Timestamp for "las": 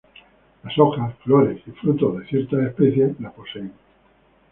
0.63-0.79